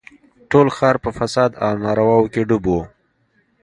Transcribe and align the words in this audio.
ټول 0.51 0.67
ښار 0.77 0.95
په 1.03 1.09
فساد 1.17 1.51
او 1.65 1.71
نارواوو 1.85 2.29
کښې 2.33 2.43
ډوب 2.49 2.65
و. 2.71 2.75